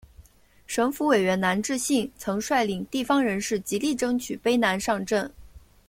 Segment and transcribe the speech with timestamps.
[0.65, 5.31] 省府委员南志信曾率领地方人士极力争取卑南上圳。